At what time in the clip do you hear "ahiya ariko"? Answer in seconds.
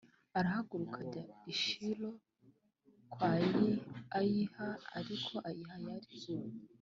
4.19-5.35